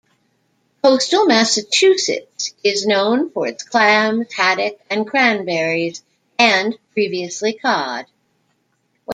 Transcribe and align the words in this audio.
Coastal 0.83 1.27
Massachusetts 1.27 2.55
is 2.63 2.87
known 2.87 3.29
for 3.29 3.45
its 3.47 3.61
clams, 3.61 4.33
haddock, 4.33 4.79
and 4.89 5.05
cranberries, 5.05 6.01
and 6.39 6.75
previously 6.95 7.53
cod. 7.53 8.07